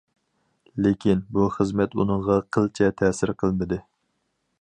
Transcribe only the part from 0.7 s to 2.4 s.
لېكىن، بۇ خىزمەت ئۇنىڭغا